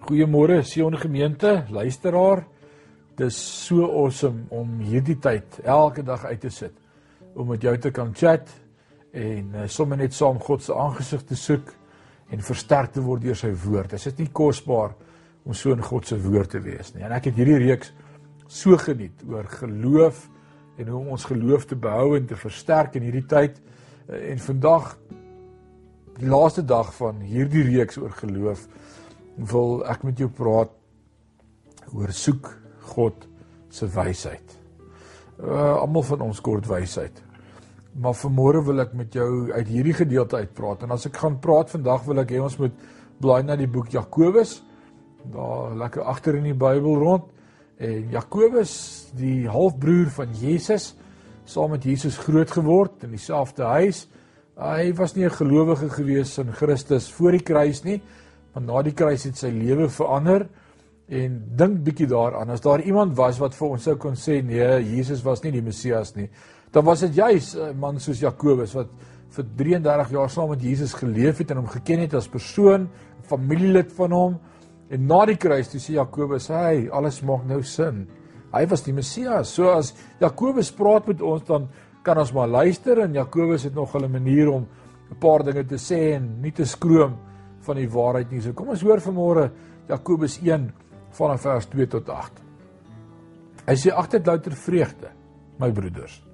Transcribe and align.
Goeiemôre 0.00 0.64
Sion 0.66 0.98
gemeente, 0.98 1.64
luisteraar. 1.70 2.42
Dis 3.14 3.36
so 3.66 3.86
awesome 3.86 4.50
om 4.50 4.80
hierdie 4.82 5.14
tyd 5.22 5.60
elke 5.62 6.02
dag 6.02 6.24
uit 6.26 6.40
te 6.42 6.50
sit 6.50 6.74
om 7.38 7.46
met 7.52 7.62
jou 7.62 7.78
te 7.78 7.92
kan 7.94 8.10
chat 8.10 8.50
en 9.14 9.54
uh, 9.54 9.68
sommer 9.70 10.02
net 10.02 10.10
saam 10.10 10.42
God 10.42 10.66
se 10.66 10.74
aangesig 10.74 11.22
te 11.30 11.38
soek 11.38 11.70
en 12.34 12.42
versterk 12.42 12.90
te 12.98 13.06
word 13.06 13.22
deur 13.22 13.38
sy 13.38 13.54
woord. 13.62 13.94
Dit 13.94 14.10
is 14.10 14.18
nie 14.18 14.34
kosbaar 14.34 14.98
om 15.46 15.54
so 15.54 15.70
in 15.70 15.86
God 15.86 16.10
se 16.10 16.18
woord 16.18 16.50
te 16.50 16.58
wees 16.66 16.90
nie. 16.96 17.06
En 17.06 17.14
ek 17.14 17.30
het 17.30 17.38
hierdie 17.38 17.62
reeks 17.62 17.94
so 18.50 18.74
geniet 18.74 19.22
oor 19.30 19.46
geloof 19.46 20.26
en 20.82 20.88
hoe 20.88 20.98
om 20.98 21.14
ons 21.14 21.30
geloof 21.30 21.70
te 21.70 21.78
behou 21.78 22.16
en 22.18 22.26
te 22.26 22.34
versterk 22.34 22.98
in 22.98 23.06
hierdie 23.06 23.28
tyd. 23.30 23.62
Uh, 24.10 24.30
en 24.30 24.38
vandag 24.38 24.98
die 26.18 26.28
laaste 26.28 26.64
dag 26.64 26.90
van 26.94 27.20
hierdie 27.22 27.62
reeks 27.62 27.96
oor 27.96 28.12
geloof 28.18 28.66
wil 29.50 29.84
ek 29.88 30.02
met 30.04 30.18
jou 30.18 30.28
praat 30.28 30.72
oor 31.94 32.12
soek 32.12 32.50
God 32.92 33.26
se 33.70 33.86
wysheid. 33.86 34.56
Uh 35.40 35.76
almal 35.80 36.02
van 36.02 36.26
ons 36.26 36.40
kort 36.44 36.66
wysheid. 36.68 37.22
Maar 38.02 38.18
vanmôre 38.18 38.64
wil 38.66 38.82
ek 38.82 38.92
met 38.98 39.14
jou 39.14 39.50
uit 39.52 39.68
hierdie 39.68 39.96
gedeelte 39.96 40.42
uitpraat 40.42 40.82
en 40.84 40.94
as 40.94 41.06
ek 41.08 41.22
gaan 41.22 41.38
praat 41.40 41.70
vandag 41.72 42.04
wil 42.06 42.22
ek 42.22 42.34
hê 42.34 42.42
ons 42.42 42.58
moet 42.60 42.74
blaai 43.20 43.42
na 43.46 43.56
die 43.56 43.70
boek 43.70 43.92
Jakobus. 43.94 44.58
Daar 45.30 45.76
lekker 45.78 46.02
agter 46.02 46.38
in 46.40 46.50
die 46.50 46.56
Bybel 46.56 46.98
rond 46.98 47.30
en 47.80 48.10
Jakobus, 48.12 48.72
die 49.16 49.48
halfbroer 49.48 50.10
van 50.12 50.34
Jesus, 50.36 50.92
saam 51.50 51.74
met 51.74 51.84
Jesus 51.84 52.18
groot 52.18 52.50
geword 52.50 53.04
in 53.06 53.14
dieselfde 53.16 53.66
huis. 53.66 54.04
Hy 54.60 54.92
was 54.94 55.14
nie 55.16 55.24
'n 55.24 55.30
gelowige 55.30 55.88
gewees 55.88 56.38
in 56.38 56.52
Christus 56.52 57.10
voor 57.12 57.32
die 57.32 57.42
kruis 57.42 57.82
nie, 57.84 58.02
maar 58.54 58.62
na 58.62 58.82
die 58.82 58.92
kruis 58.92 59.24
het 59.24 59.36
sy 59.36 59.48
lewe 59.48 59.88
verander 59.88 60.48
en 61.08 61.42
dink 61.56 61.82
bietjie 61.84 62.06
daaraan. 62.06 62.50
As 62.50 62.60
daar 62.60 62.80
iemand 62.80 63.16
was 63.16 63.38
wat 63.38 63.54
vir 63.54 63.68
ons 63.68 63.82
sou 63.82 63.96
kon 63.96 64.14
sê 64.14 64.42
nee, 64.42 64.96
Jesus 64.96 65.22
was 65.22 65.42
nie 65.42 65.52
die 65.52 65.62
Messias 65.62 66.14
nie, 66.16 66.28
dan 66.72 66.84
was 66.84 67.00
dit 67.00 67.14
juis 67.14 67.56
'n 67.56 67.78
man 67.78 67.98
soos 67.98 68.20
Jakobus 68.20 68.74
wat 68.74 68.88
vir 69.30 69.44
33 69.56 70.10
jaar 70.10 70.30
saam 70.30 70.50
met 70.50 70.62
Jesus 70.62 70.92
geleef 70.94 71.38
het 71.38 71.50
en 71.50 71.56
hom 71.56 71.68
geken 71.68 72.00
het 72.00 72.14
as 72.14 72.28
persoon, 72.28 72.88
familielid 73.22 73.92
van 73.92 74.12
hom. 74.12 74.38
En 74.90 75.06
na 75.06 75.26
die 75.26 75.36
kruis 75.36 75.68
toe 75.68 75.80
sê 75.80 75.92
Jakobus, 75.92 76.48
"Hey, 76.48 76.90
alles 76.90 77.22
maak 77.22 77.46
nou 77.46 77.62
sin." 77.62 78.08
Hy 78.52 78.66
was 78.66 78.82
die 78.82 78.92
Messias. 78.92 79.54
So 79.54 79.70
as 79.70 79.92
Jakobus 80.20 80.72
praat 80.74 81.06
met 81.06 81.22
ons 81.22 81.44
dan 81.46 81.68
kan 82.02 82.18
ons 82.18 82.32
maar 82.32 82.48
luister 82.48 83.02
en 83.04 83.14
Jakobus 83.14 83.64
het 83.68 83.74
nog 83.74 83.94
'n 83.94 84.10
manier 84.10 84.48
om 84.48 84.66
'n 85.10 85.18
paar 85.18 85.42
dinge 85.42 85.64
te 85.64 85.76
sê 85.76 86.14
en 86.16 86.40
nie 86.40 86.52
te 86.52 86.64
skroom 86.64 87.16
van 87.60 87.76
die 87.76 87.88
waarheid 87.88 88.30
nie. 88.30 88.40
So 88.40 88.52
kom 88.52 88.68
ons 88.68 88.82
hoor 88.82 88.98
vanmôre 89.00 89.50
Jakobus 89.88 90.40
1 90.42 90.72
vanaf 91.10 91.40
vers 91.40 91.66
2 91.66 91.86
tot 91.86 92.08
8. 92.08 92.32
Hy 93.66 93.74
sê 93.74 93.92
agter 93.92 94.20
louter 94.24 94.52
vreugde, 94.52 95.10
my 95.58 95.70
broeders 95.70 96.30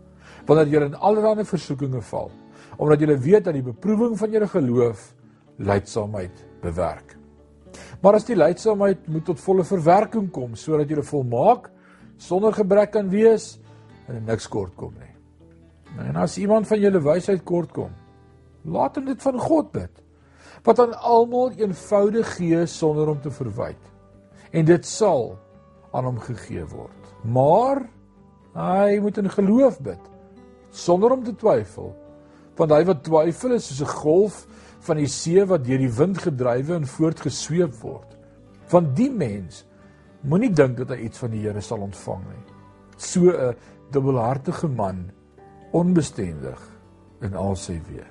wanneer 0.46 0.70
julle 0.70 0.86
in 0.86 0.98
allerlei 1.02 1.44
versoekinge 1.44 2.00
val, 2.10 2.30
omdat 2.78 3.00
julle 3.02 3.18
weet 3.18 3.44
dat 3.48 3.56
die 3.56 3.64
beproewing 3.66 4.16
van 4.18 4.30
julle 4.30 4.48
geloof 4.48 5.14
lydsaamheid 5.58 6.44
bewerk. 6.62 7.16
Maar 8.02 8.14
as 8.20 8.28
die 8.28 8.36
lydsaamheid 8.36 9.08
moet 9.08 9.24
tot 9.24 9.40
volle 9.40 9.64
verwerking 9.64 10.30
kom 10.32 10.54
sodat 10.56 10.90
julle 10.90 11.04
volmaak 11.06 11.70
sonder 12.16 12.52
gebrek 12.52 12.92
kan 12.96 13.10
wees 13.10 13.56
en 14.08 14.24
niks 14.24 14.48
kort 14.48 14.74
kom 14.76 14.94
nie. 14.98 15.12
En 16.08 16.16
as 16.20 16.36
iemand 16.38 16.68
van 16.68 16.80
julle 16.80 17.00
wysheid 17.00 17.44
kort 17.44 17.72
kom, 17.72 17.92
laat 18.64 18.96
hom 18.98 19.06
dit 19.08 19.22
van 19.22 19.38
God 19.40 19.72
bid 19.72 20.02
wat 20.66 20.80
aan 20.82 20.96
almal 21.06 21.52
eenvoudig 21.54 22.32
gee 22.36 22.64
sonder 22.66 23.08
om 23.12 23.20
te 23.22 23.30
verwyd. 23.30 23.78
En 24.50 24.66
dit 24.66 24.86
sal 24.86 25.36
aan 25.94 26.08
hom 26.08 26.18
gegee 26.18 26.64
word. 26.66 27.12
Maar 27.22 27.84
hy 28.56 28.98
moet 29.02 29.20
in 29.22 29.30
geloof 29.30 29.78
bid 29.84 30.10
sonder 30.74 31.14
om 31.14 31.22
te 31.24 31.34
twyfel. 31.38 31.92
Want 32.58 32.74
hy 32.74 32.82
wat 32.88 33.04
twyfel 33.06 33.54
is 33.56 33.68
soos 33.68 33.82
'n 33.86 33.94
golf 34.02 34.46
van 34.86 34.96
die 34.96 35.08
see 35.08 35.44
wat 35.44 35.64
deur 35.64 35.78
die 35.78 35.92
wind 35.92 36.18
gedrywe 36.18 36.74
en 36.74 36.86
voortgesweep 36.86 37.74
word. 37.82 38.16
Van 38.66 38.94
die 38.94 39.10
mens 39.10 39.64
moenie 40.26 40.50
dink 40.50 40.76
dat 40.78 40.94
hy 40.94 41.06
iets 41.06 41.18
van 41.22 41.30
die 41.30 41.44
Here 41.44 41.62
sal 41.62 41.84
ontvang 41.86 42.24
nie. 42.26 42.44
So 42.96 43.30
'n 43.30 43.54
dubbelhartige 43.92 44.68
man, 44.68 45.10
onbestendig 45.72 46.60
in 47.22 47.34
al 47.34 47.56
sy 47.56 47.80
weë. 47.80 48.06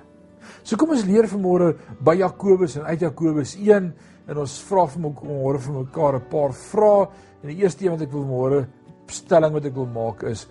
So 0.63 0.77
kom 0.77 0.89
ons 0.89 1.05
leer 1.05 1.27
vanmôre 1.29 1.75
by 2.01 2.15
Jakobus 2.15 2.77
en 2.77 2.85
uit 2.85 3.01
Jakobus 3.01 3.55
1 3.55 3.93
en 4.27 4.37
ons 4.37 4.61
vra 4.69 4.85
vir 4.87 5.01
mekaar 5.01 5.59
vir 5.59 5.73
mekaar 5.73 6.15
'n 6.15 6.29
paar 6.29 6.53
vrae. 6.53 7.07
En 7.43 7.49
die 7.49 7.61
eerste 7.63 7.85
een 7.85 7.91
wat 7.91 8.01
ek 8.01 8.11
wil 8.11 8.25
môre 8.25 8.67
stelling 9.07 9.53
wat 9.53 9.65
ek 9.65 9.75
wil 9.75 9.85
maak 9.85 10.23
is 10.23 10.47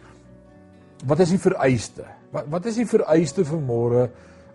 wat 1.06 1.20
is 1.20 1.30
die 1.30 1.38
vereiste? 1.38 2.04
Wat 2.32 2.46
wat 2.48 2.66
is 2.66 2.76
die 2.76 2.86
vereiste 2.86 3.44
vir 3.44 3.60
môre 3.60 4.10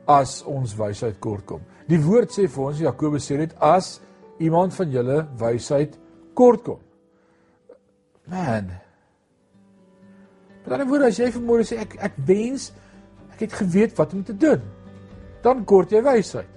as 0.07 0.43
ons 0.43 0.75
wysheid 0.75 1.19
kort 1.19 1.45
kom? 1.45 1.61
Die 1.87 1.99
woord 1.99 2.31
sê 2.31 2.47
vir 2.47 2.63
ons 2.63 2.79
Jakobus 2.79 3.31
sê 3.31 3.37
net 3.37 3.53
as 3.59 3.99
iemand 4.39 4.73
van 4.73 4.91
julle 4.91 5.27
wysheid 5.37 5.97
kort 6.33 6.63
kom. 6.63 6.79
Man. 8.29 8.69
Maar 10.65 10.77
dan 10.77 10.89
word 10.89 11.07
as 11.07 11.19
jy 11.19 11.31
vir 11.33 11.43
môre 11.45 11.65
sê 11.65 11.79
ek 11.81 11.97
ek 12.09 12.21
wens 12.27 12.69
ek 13.33 13.45
het 13.47 13.57
geweet 13.61 13.97
wat 13.97 14.13
om 14.13 14.23
te 14.23 14.35
doen. 14.37 14.63
Dan 15.43 15.65
kort 15.65 15.91
jy 15.91 16.01
wysheid. 16.05 16.49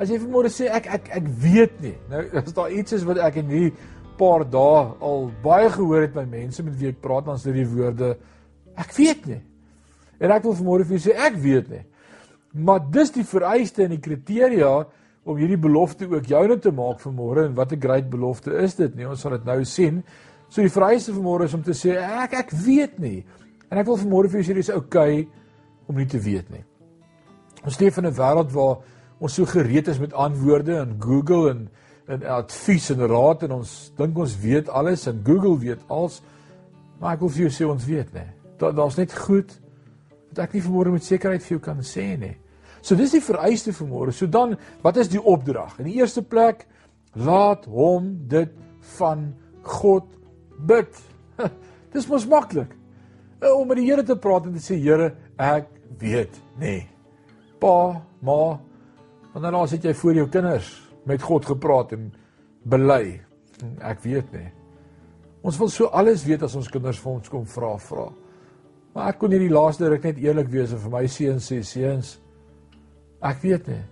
As 0.00 0.08
jy 0.08 0.20
vir 0.22 0.30
môre 0.32 0.48
sê 0.52 0.70
ek 0.72 0.86
ek 0.86 1.10
ek 1.20 1.30
weet 1.42 1.80
nie. 1.84 1.96
Nou 2.08 2.24
as 2.40 2.52
daar 2.56 2.72
iets 2.72 2.96
is 2.96 3.06
wat 3.08 3.20
ek 3.26 3.42
in 3.42 3.52
hierdie 3.52 3.88
paar 4.20 4.44
dae 4.44 4.82
al 5.00 5.30
baie 5.44 5.70
gehoor 5.72 6.04
het 6.04 6.16
by 6.16 6.26
mense 6.28 6.62
met 6.64 6.76
wie 6.80 6.90
ek 6.92 7.00
praat 7.04 7.26
dan 7.28 7.40
is 7.40 7.46
dit 7.46 7.56
die 7.56 7.68
woorde 7.68 8.14
Ek 8.80 8.92
weet 8.96 9.26
nie. 9.28 9.40
En 10.20 10.32
ek 10.32 10.44
wil 10.46 10.56
vanmôre 10.56 10.86
vir 10.86 10.96
julle 10.96 11.06
sê 11.08 11.16
ek 11.28 11.36
weet 11.42 11.70
nie. 11.72 11.82
Maar 12.66 12.82
dis 12.92 13.12
die 13.14 13.26
vereiste 13.26 13.84
en 13.84 13.94
die 13.94 14.02
kriteria 14.02 14.72
om 15.28 15.38
hierdie 15.38 15.60
belofte 15.60 16.08
ook 16.10 16.28
joune 16.28 16.56
te 16.62 16.72
maak 16.74 17.00
vanmôre 17.02 17.46
en 17.48 17.56
wat 17.58 17.72
'n 17.72 17.80
groot 17.80 18.08
belofte 18.10 18.50
is 18.64 18.74
dit 18.74 18.94
nie. 18.96 19.06
Ons 19.06 19.20
sal 19.20 19.32
dit 19.32 19.44
nou 19.44 19.64
sien. 19.64 20.02
So 20.50 20.62
die 20.62 20.72
vereiste 20.72 21.14
vanmôre 21.14 21.46
is 21.46 21.54
om 21.54 21.62
te 21.62 21.74
sê 21.76 21.96
ek 21.96 22.34
ek 22.40 22.54
weet 22.66 22.98
nie. 22.98 23.24
En 23.70 23.78
ek 23.78 23.86
wil 23.86 24.00
vanmôre 24.00 24.30
vir 24.30 24.40
julle 24.40 24.50
sê 24.50 24.56
dis 24.58 24.72
oukei 24.74 25.28
om 25.88 25.96
nie 25.96 26.08
te 26.10 26.18
weet 26.18 26.50
nie. 26.50 26.64
Ons 27.64 27.78
leef 27.80 27.98
in 27.98 28.06
'n 28.06 28.16
wêreld 28.16 28.52
waar 28.52 28.78
ons 29.20 29.34
so 29.34 29.44
gereed 29.44 29.88
is 29.88 30.00
met 30.00 30.12
antwoorde 30.12 30.80
in 30.82 30.96
Google 30.98 31.50
en 31.50 31.68
en 32.08 32.24
advies 32.26 32.90
en 32.90 33.06
raad 33.06 33.42
en 33.42 33.52
ons 33.52 33.92
dink 33.96 34.18
ons 34.18 34.40
weet 34.42 34.68
alles 34.68 35.06
en 35.06 35.22
Google 35.24 35.58
weet 35.58 35.78
alles. 35.88 36.22
Maar 36.98 37.14
ek 37.14 37.20
wil 37.20 37.28
vir 37.28 37.38
julle 37.38 37.54
sê 37.54 37.64
ons 37.70 37.86
weet 37.86 38.12
nie 38.14 38.40
daar 38.60 38.74
daar's 38.74 38.96
net 38.96 39.14
goed 39.16 39.60
wat 40.28 40.44
ek 40.44 40.54
nie 40.54 40.62
vanmôre 40.62 40.92
met 40.94 41.04
sekerheid 41.04 41.42
vir 41.42 41.56
jou 41.56 41.62
kan 41.64 41.80
sê 41.82 42.12
nie. 42.20 42.36
So 42.86 42.96
dis 42.96 43.16
die 43.16 43.24
vereiste 43.24 43.72
vanmôre. 43.74 44.12
So 44.14 44.28
dan, 44.30 44.54
wat 44.84 45.00
is 45.00 45.10
die 45.10 45.20
opdrag? 45.20 45.74
In 45.82 45.88
die 45.90 45.96
eerste 45.98 46.22
plek, 46.22 46.66
laat 47.18 47.66
hom 47.66 48.12
dit 48.30 48.52
van 48.96 49.32
God 49.66 50.06
bid. 50.66 51.00
dis 51.94 52.08
mos 52.08 52.26
maklik. 52.28 52.72
Eh, 53.40 53.52
om 53.52 53.68
met 53.68 53.80
die 53.80 53.88
Here 53.88 54.04
te 54.04 54.16
praat 54.16 54.46
en 54.46 54.54
te 54.56 54.62
sê 54.62 54.78
Here, 54.80 55.12
ek 55.40 55.68
weet 56.00 56.40
nê. 56.60 56.76
Pa, 57.60 58.00
ma, 58.24 58.40
wanneer 59.32 59.56
laas 59.56 59.74
het 59.76 59.84
jy 59.84 59.94
voor 59.96 60.22
jou 60.22 60.28
kinders 60.32 60.70
met 61.08 61.22
God 61.22 61.48
gepraat 61.48 61.92
en 61.96 62.10
bely? 62.68 63.20
Ek 63.84 64.00
weet 64.04 64.32
nê. 64.36 64.46
Ons 65.44 65.56
wil 65.60 65.70
so 65.72 65.88
alles 65.96 66.24
weet 66.28 66.42
as 66.44 66.56
ons 66.56 66.68
kinders 66.68 67.00
vir 67.00 67.12
ons 67.12 67.32
kom 67.32 67.46
vra 67.48 67.74
vra. 67.80 68.08
Maar 68.94 69.12
ek 69.12 69.20
kon 69.22 69.32
hierdie 69.32 69.52
laaste 69.52 69.88
ruk 69.88 70.04
net 70.04 70.18
eerlik 70.20 70.50
wees 70.52 70.74
en 70.74 70.82
vir 70.82 70.92
my 70.92 71.06
seuns 71.08 71.46
sê 71.48 71.60
seuns 71.64 72.18
ek 73.24 73.42
weet 73.44 73.66
nie, 73.68 73.82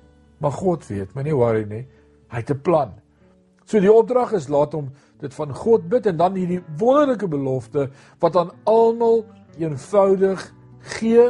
maar 0.40 0.54
God 0.56 0.87
weet, 0.88 1.12
moenie 1.16 1.37
worry 1.37 1.64
nie. 1.69 1.84
Hy 2.32 2.40
het 2.40 2.50
'n 2.50 2.60
plan. 2.64 2.92
So 3.68 3.80
die 3.84 3.92
opdrag 3.92 4.32
is 4.38 4.48
laat 4.48 4.72
hom 4.72 4.88
dit 5.20 5.34
van 5.36 5.52
God 5.52 5.88
bid 5.92 6.06
en 6.08 6.16
dan 6.16 6.36
hierdie 6.38 6.62
wonderlike 6.80 7.28
belofte 7.28 7.88
wat 8.22 8.38
aan 8.40 8.54
almal 8.70 9.26
eenvoudig 9.60 10.44
gee 10.96 11.26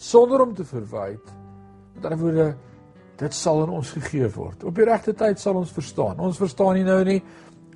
sonder 0.00 0.40
om 0.40 0.54
te 0.56 0.64
verwyd. 0.64 1.20
Met 1.96 2.06
ander 2.08 2.22
woorde, 2.22 2.46
dit 3.20 3.36
sal 3.36 3.60
aan 3.66 3.74
ons 3.76 3.90
gegee 3.92 4.30
word. 4.32 4.64
Op 4.64 4.78
die 4.78 4.88
regte 4.88 5.12
tyd 5.12 5.42
sal 5.42 5.58
ons 5.60 5.74
verstaan. 5.76 6.16
Ons 6.22 6.40
verstaan 6.40 6.78
nie 6.78 6.86
nou 6.86 7.02
nie, 7.04 7.18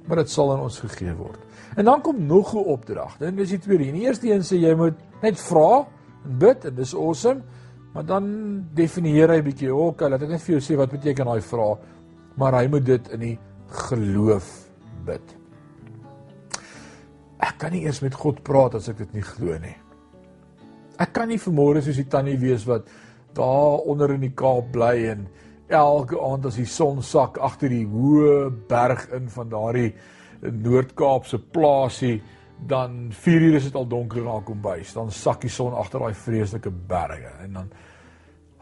maar 0.09 0.23
dit 0.23 0.33
sal 0.33 0.55
aan 0.55 0.65
ons 0.65 0.81
gegee 0.87 1.13
word. 1.19 1.43
En 1.77 1.85
dan 1.85 2.01
kom 2.01 2.25
nog 2.27 2.55
'n 2.55 2.65
opdrag. 2.65 3.19
Dan 3.19 3.39
is 3.39 3.51
die 3.51 3.59
tweede. 3.59 3.93
Die 3.93 4.07
eerste 4.07 4.33
een 4.33 4.41
sê 4.41 4.57
jy 4.57 4.75
moet 4.75 4.97
net 5.23 5.37
vra 5.37 5.87
en 6.25 6.39
bid 6.39 6.65
en 6.65 6.75
dis 6.75 6.95
awesome. 6.95 7.43
Maar 7.93 8.07
dan 8.07 8.65
definieer 8.75 9.29
hy 9.29 9.43
bietjie, 9.43 9.75
okay, 9.75 10.09
laat 10.09 10.23
ek 10.23 10.29
net 10.29 10.43
vir 10.43 10.59
jou 10.59 10.61
sê 10.61 10.77
wat 10.77 10.91
beteken 10.91 11.27
daai 11.27 11.41
vra. 11.41 11.79
Maar 12.37 12.53
hy 12.53 12.67
moet 12.69 12.85
dit 12.85 13.09
in 13.09 13.21
die 13.21 13.39
geloof 13.71 14.51
bid. 15.07 15.37
Ek 17.45 17.59
kan 17.61 17.73
nie 17.75 17.85
eers 17.85 18.01
met 18.05 18.15
God 18.17 18.43
praat 18.47 18.77
as 18.79 18.89
ek 18.89 19.03
dit 19.05 19.17
nie 19.19 19.25
glo 19.25 19.57
nie. 19.61 19.77
Ek 21.01 21.13
kan 21.13 21.29
nie 21.29 21.41
vermoere 21.43 21.83
soos 21.83 21.99
die 21.99 22.09
tannie 22.11 22.39
wees 22.41 22.67
wat 22.69 22.87
daar 23.35 23.83
onder 23.91 24.15
in 24.15 24.23
die 24.23 24.35
Kaap 24.37 24.71
bly 24.73 24.95
en 25.11 25.27
elke 25.69 26.21
aand 26.21 26.47
as 26.47 26.59
die 26.61 26.69
son 26.69 27.03
sak 27.03 27.41
agter 27.43 27.73
die 27.73 27.87
hoë 27.89 28.51
berg 28.69 29.09
in 29.17 29.29
van 29.33 29.51
daardie 29.51 29.91
Noord-Kaapse 30.45 31.41
plaasie 31.53 32.19
dan 32.69 33.09
4 33.13 33.41
uur 33.49 33.57
is 33.59 33.67
dit 33.69 33.75
al 33.75 33.89
donker 33.89 34.23
na 34.25 34.39
kombuis 34.45 34.93
dan 34.95 35.11
sak 35.11 35.43
die 35.43 35.51
son 35.53 35.75
agter 35.75 36.05
daai 36.05 36.15
vreeslike 36.15 36.71
berge 36.71 37.33
en 37.43 37.59
dan 37.59 37.73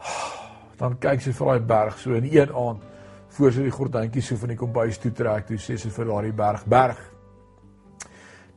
dan 0.81 0.97
kyk 0.99 1.21
sy 1.21 1.35
vir 1.37 1.51
daai 1.51 1.67
berg 1.69 1.99
so 2.01 2.17
in 2.17 2.27
een 2.31 2.55
aand 2.63 2.92
voor 3.33 3.53
sy 3.53 3.65
die 3.65 3.73
gordyntjies 3.73 4.29
so 4.29 4.37
van 4.41 4.53
die 4.53 4.59
kombuis 4.59 4.99
toe 5.01 5.11
trek 5.15 5.47
toe 5.47 5.57
sê 5.61 5.77
sy 5.79 5.89
vir 5.93 6.09
daardie 6.09 6.35
berg 6.37 6.65
berg. 6.69 6.99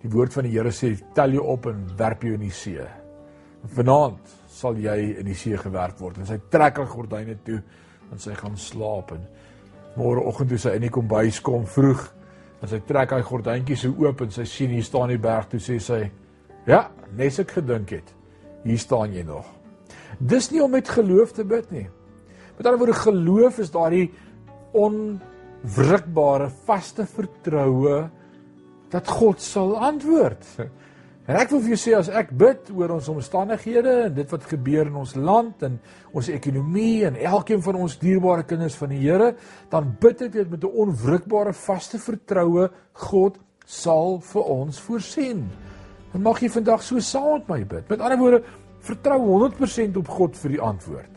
Die 0.03 0.11
woord 0.13 0.35
van 0.37 0.45
die 0.47 0.53
Here 0.53 0.73
sê 0.75 0.93
tel 1.17 1.39
jou 1.39 1.47
op 1.55 1.69
en 1.71 1.87
werp 1.99 2.27
jou 2.27 2.35
in 2.37 2.45
die 2.45 2.53
see. 2.55 2.85
Vanaand 3.77 4.35
sal 4.53 4.77
jy 4.81 4.97
in 5.21 5.27
die 5.27 5.37
see 5.37 5.57
gewerp 5.59 6.01
word. 6.01 6.21
En 6.21 6.29
sy 6.29 6.39
trek 6.53 6.81
haar 6.81 6.91
gordyne 6.91 7.39
toe 7.45 7.63
en 8.13 8.21
sy 8.23 8.37
gaan 8.37 8.57
slaap. 8.61 9.15
En 9.17 9.25
môreoggend 9.97 10.53
toe 10.53 10.61
sy 10.61 10.77
in 10.77 10.87
die 10.87 10.93
kombuis 10.93 11.41
kom 11.45 11.65
vroeg 11.69 12.05
en 12.61 12.71
sy 12.71 12.83
trek 12.89 13.17
haar 13.17 13.25
gordyntjies 13.25 13.87
so 13.87 14.05
oop 14.05 14.23
en 14.25 14.33
sy 14.33 14.45
sien 14.49 14.73
hier 14.77 14.85
staan 14.85 15.13
die 15.13 15.21
berg 15.21 15.49
toe 15.53 15.61
sê 15.61 15.81
sy 15.83 16.03
ja 16.69 16.87
nes 17.17 17.41
ek 17.41 17.57
gedink 17.59 17.97
het 17.97 18.13
hier 18.67 18.81
staan 18.81 19.15
jy 19.15 19.25
nog. 19.25 19.47
Dis 20.19 20.51
nie 20.53 20.63
om 20.65 20.73
met 20.73 20.89
geloof 20.89 21.33
te 21.37 21.45
bid 21.45 21.71
nie. 21.73 21.87
Met 22.57 22.67
ander 22.67 22.81
woorde 22.81 22.99
geloof 22.99 23.61
is 23.63 23.73
daardie 23.73 24.09
onwrikbare 24.73 26.51
vaste 26.67 27.07
vertroue 27.07 28.09
dat 28.91 29.09
God 29.09 29.41
sal 29.43 29.77
antwoord. 29.79 30.45
En 31.27 31.35
ek 31.41 31.51
wil 31.51 31.63
vir 31.65 31.73
jou 31.75 31.79
sê 31.83 31.95
as 31.99 32.09
ek 32.15 32.31
bid 32.39 32.69
oor 32.71 32.93
ons 32.95 33.09
omstandighede 33.11 33.95
en 34.05 34.13
dit 34.15 34.29
wat 34.31 34.45
gebeur 34.47 34.87
in 34.87 34.99
ons 35.01 35.15
land 35.19 35.65
en 35.67 35.81
ons 36.15 36.29
ekonomie 36.31 37.03
en 37.09 37.19
elkeen 37.19 37.65
van 37.67 37.81
ons 37.83 37.97
dierbare 37.99 38.47
kinders 38.47 38.77
van 38.79 38.95
die 38.95 39.01
Here, 39.03 39.33
dan 39.73 39.91
bid 40.01 40.23
ek 40.29 40.33
dit 40.33 40.51
met 40.51 40.63
'n 40.63 40.79
onwrikbare 40.87 41.53
vaste 41.53 41.99
vertroue 41.99 42.71
God 43.11 43.41
sal 43.67 44.21
vir 44.21 44.43
ons 44.43 44.81
voorsien. 44.81 45.49
En 46.15 46.23
mag 46.23 46.41
jy 46.41 46.49
vandag 46.49 46.83
so 46.83 47.01
saam 47.01 47.43
met 47.43 47.49
my 47.49 47.65
bid. 47.65 47.91
Met 47.91 48.01
ander 48.01 48.19
woorde, 48.19 48.43
vertrou 48.81 49.19
100% 49.19 49.97
op 49.97 50.09
God 50.09 50.37
vir 50.37 50.51
die 50.51 50.61
antwoord. 50.61 51.13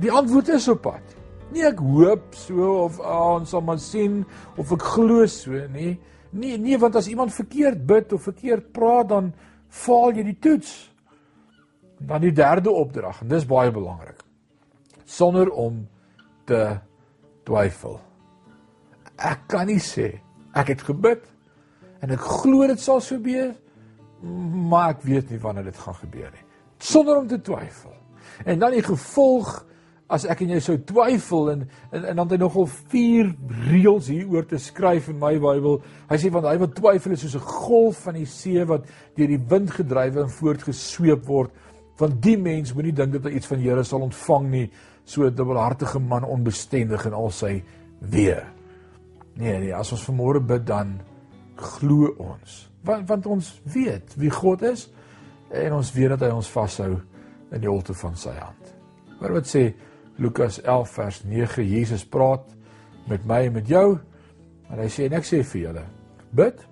Die 0.00 0.12
antwoord 0.12 0.48
is 0.48 0.68
op 0.68 0.82
pad. 0.82 1.16
Nie 1.54 1.66
ek 1.68 1.78
hoop 1.78 2.34
so 2.34 2.72
of 2.86 2.98
ah, 3.00 3.36
ons 3.38 3.52
sal 3.54 3.62
maar 3.64 3.78
sien 3.82 4.22
of 4.58 4.72
ek 4.74 4.84
glo 4.96 5.26
so 5.30 5.66
nie. 5.72 5.94
Nee, 6.36 6.58
nee, 6.58 6.78
want 6.78 6.98
as 6.98 7.08
iemand 7.08 7.32
verkeerd 7.32 7.84
bid 7.86 8.12
of 8.12 8.26
verkeerd 8.26 8.72
praat 8.74 9.08
dan 9.12 9.30
faal 9.72 10.16
jy 10.16 10.26
die 10.26 10.38
toets. 10.42 10.72
Dan 12.02 12.24
die 12.26 12.34
derde 12.34 12.72
opdrag 12.74 13.22
en 13.22 13.30
dis 13.30 13.46
baie 13.48 13.70
belangrik. 13.72 14.20
Sonder 15.06 15.52
om 15.54 15.84
te 16.48 16.62
twyfel. 17.46 18.00
Ek 19.16 19.46
kan 19.48 19.70
nie 19.70 19.80
sê 19.80 20.10
ek 20.56 20.74
het 20.74 20.82
gebid 20.88 21.22
en 22.04 22.12
ek 22.12 22.26
glo 22.42 22.66
dit 22.68 22.80
sal 22.80 23.00
so 23.00 23.16
gebeur, 23.16 23.54
maar 24.20 24.96
ek 24.96 25.06
weet 25.06 25.30
nie 25.32 25.40
wanneer 25.40 25.70
dit 25.70 25.78
gaan 25.78 25.96
gebeur 26.02 26.28
nie. 26.32 26.44
Sonder 26.82 27.22
om 27.22 27.28
te 27.30 27.38
twyfel. 27.40 27.94
En 28.44 28.58
dan 28.60 28.74
die 28.76 28.84
gevolg 28.84 29.62
as 30.08 30.24
ek 30.30 30.44
en 30.44 30.52
jy 30.54 30.60
sou 30.62 30.76
twyfel 30.86 31.50
en 31.50 31.62
en, 31.90 32.04
en 32.04 32.14
dan 32.14 32.24
het 32.26 32.34
hy 32.36 32.40
nogal 32.40 32.68
vier 32.92 33.32
reëls 33.66 34.10
hieroor 34.12 34.46
te 34.46 34.58
skryf 34.62 35.08
in 35.10 35.18
my 35.18 35.34
Bybel. 35.42 35.80
Hy 36.10 36.18
sê 36.22 36.30
want 36.34 36.46
hy 36.46 36.56
wat 36.62 36.76
twyfel 36.78 37.16
is 37.16 37.24
soos 37.24 37.36
'n 37.36 37.46
golf 37.46 38.04
van 38.06 38.14
die 38.14 38.26
see 38.26 38.64
wat 38.64 38.86
deur 39.16 39.28
die 39.28 39.42
wind 39.50 39.70
gedryf 39.70 40.16
en 40.16 40.30
voortgesweep 40.30 41.26
word. 41.26 41.50
Want 41.98 42.22
die 42.22 42.36
mens 42.36 42.74
moenie 42.74 42.92
dink 42.92 43.12
dat 43.12 43.24
hy 43.24 43.36
iets 43.36 43.46
van 43.46 43.58
Here 43.58 43.84
sal 43.84 44.02
ontvang 44.02 44.50
nie, 44.50 44.70
so 45.04 45.24
'n 45.24 45.34
dubbelhartige 45.34 45.98
man 45.98 46.24
onbestendig 46.24 47.06
en 47.06 47.12
al 47.12 47.30
sy 47.30 47.62
weer. 48.00 48.46
Nee 49.34 49.58
nee, 49.58 49.74
as 49.74 49.92
ons 49.92 50.04
vanmôre 50.04 50.40
bid 50.40 50.66
dan 50.66 51.00
glo 51.56 52.14
ons. 52.18 52.70
Want 52.84 53.08
want 53.08 53.26
ons 53.26 53.60
weet 53.64 54.14
wie 54.16 54.30
God 54.30 54.62
is 54.62 54.88
en 55.50 55.72
ons 55.72 55.92
weet 55.92 56.08
dat 56.08 56.20
hy 56.20 56.30
ons 56.30 56.48
vashou 56.48 57.00
in 57.52 57.60
die 57.60 57.68
holte 57.68 57.94
van 57.94 58.16
sy 58.16 58.34
hand. 58.34 58.74
Maar 59.20 59.32
wat 59.32 59.46
sê 59.46 59.74
Lukas 60.18 60.60
11 60.62 60.94
vers 60.96 61.24
9 61.24 61.64
Jesus 61.68 62.04
praat 62.08 62.56
met 63.08 63.24
my 63.24 63.42
en 63.46 63.52
met 63.52 63.68
jou. 63.68 63.98
En 64.70 64.80
hy 64.80 64.88
sê 64.90 65.06
en 65.06 65.16
ek 65.18 65.26
sê 65.28 65.42
vir 65.46 65.62
julle, 65.68 65.84
bid 66.34 66.62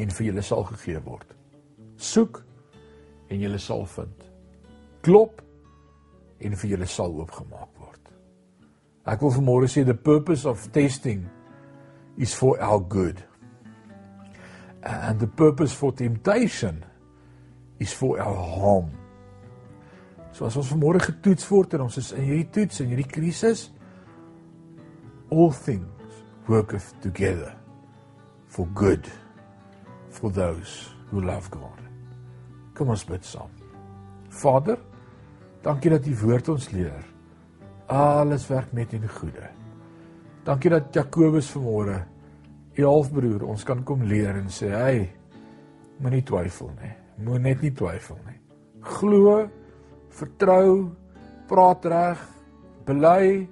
en 0.00 0.14
vir 0.16 0.26
julle 0.30 0.42
sal 0.42 0.64
gegee 0.72 1.02
word. 1.04 1.36
Soek 2.00 2.40
en 3.30 3.40
julle 3.40 3.60
sal 3.62 3.84
vind. 3.94 4.24
Klop 5.04 5.42
en 6.40 6.56
vir 6.62 6.74
julle 6.74 6.88
sal 6.90 7.14
oopgemaak 7.20 7.70
word. 7.78 8.10
Ek 9.06 9.22
wil 9.22 9.34
vanmôre 9.36 9.68
sê 9.70 9.84
the 9.84 9.94
purpose 9.94 10.48
of 10.48 10.64
testing 10.72 11.28
is 12.16 12.34
for 12.34 12.58
our 12.60 12.80
good. 12.80 13.20
And 14.82 15.20
the 15.20 15.28
purpose 15.28 15.72
for 15.72 15.92
temptation 15.92 16.84
is 17.78 17.92
for 17.92 18.20
our 18.20 18.34
harm. 18.34 19.03
So 20.34 20.48
as 20.48 20.56
ons 20.58 20.72
vanmôre 20.72 20.98
getoets 20.98 21.46
word 21.46 21.76
en 21.76 21.84
ons 21.86 21.96
is 22.00 22.10
in 22.16 22.24
hierdie 22.26 22.50
toets 22.56 22.80
en 22.82 22.90
hierdie 22.90 23.06
krisis 23.06 23.68
all 25.30 25.52
things 25.54 26.18
worketh 26.50 26.90
together 27.02 27.54
for 28.50 28.66
good 28.74 29.06
for 30.10 30.30
those 30.30 30.90
who 31.10 31.22
love 31.22 31.50
God. 31.50 31.78
Kom 32.74 32.90
ons 32.90 33.06
bid 33.06 33.22
saam. 33.26 33.50
Vader, 34.42 34.78
dankie 35.62 35.94
dat 35.94 36.06
U 36.10 36.14
woord 36.24 36.50
ons 36.50 36.68
leer. 36.74 37.02
Alles 37.94 38.48
werk 38.50 38.72
net 38.74 38.94
in 38.96 39.06
goeie. 39.06 39.50
Dankie 40.44 40.72
dat 40.74 40.90
Jakobus 40.94 41.52
vanmôre 41.54 42.00
U 42.74 42.82
halfbroer 42.82 43.46
ons 43.46 43.62
kan 43.62 43.84
kom 43.86 44.02
leer 44.02 44.34
en 44.34 44.50
sê, 44.50 44.74
"Hey, 44.74 45.12
moenie 46.00 46.24
twyfel 46.26 46.72
nie. 46.82 46.94
Moenie 47.22 47.54
net 47.54 47.62
nie 47.62 47.70
twyfel 47.70 48.18
nie. 48.26 48.40
Glo 48.80 49.48
vertrou, 50.18 50.94
praat 51.48 51.84
reg, 51.90 52.24
bely, 52.86 53.48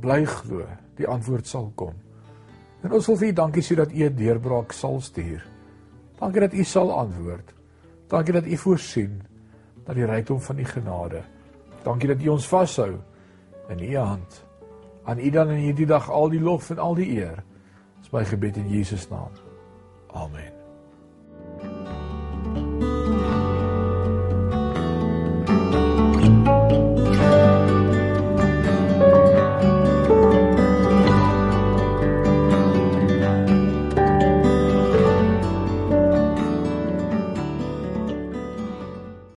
bly 0.00 0.20
glo, 0.26 0.66
die 0.98 1.08
antwoord 1.08 1.46
sal 1.46 1.70
kom. 1.78 1.96
En 2.80 2.92
ons 2.96 3.08
wil 3.10 3.18
vir 3.20 3.28
U 3.28 3.32
dankie 3.42 3.64
sê 3.64 3.76
dat 3.76 3.92
U 3.92 4.04
'n 4.04 4.16
deurbraak 4.16 4.72
sal 4.72 5.00
stuur. 5.00 5.42
Dankie 6.18 6.40
dat 6.40 6.52
U 6.52 6.64
sal 6.64 6.92
antwoord. 6.92 7.54
Dankie 8.08 8.32
dat 8.32 8.46
U 8.46 8.56
voorsien 8.56 9.20
dat 9.84 9.94
die 9.94 10.06
rykdom 10.06 10.40
van 10.40 10.58
U 10.58 10.64
genade. 10.64 11.22
Dankie 11.82 12.08
dat 12.08 12.22
U 12.22 12.28
ons 12.28 12.48
vashou 12.48 13.00
in 13.68 13.80
U 13.80 13.96
hand. 13.96 14.44
Aan 15.04 15.18
U 15.18 15.30
dan 15.30 15.50
in 15.50 15.56
hierdie 15.56 15.86
dag 15.86 16.10
al 16.10 16.28
die 16.28 16.40
lof 16.40 16.70
en 16.70 16.78
al 16.78 16.94
die 16.94 17.10
eer. 17.16 17.42
Dis 18.00 18.12
my 18.12 18.24
gebed 18.24 18.56
in 18.56 18.68
Jesus 18.68 19.08
naam. 19.08 19.32
Amen. 20.12 20.59